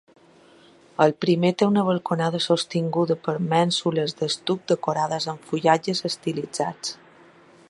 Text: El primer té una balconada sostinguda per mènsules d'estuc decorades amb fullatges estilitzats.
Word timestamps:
El 1.03 1.11
primer 1.25 1.51
té 1.61 1.67
una 1.73 1.83
balconada 1.89 2.41
sostinguda 2.47 3.19
per 3.27 3.37
mènsules 3.53 4.19
d'estuc 4.23 4.67
decorades 4.75 5.33
amb 5.35 5.49
fullatges 5.53 6.07
estilitzats. 6.15 7.01